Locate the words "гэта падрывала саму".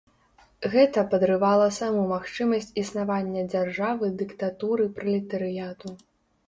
0.75-2.01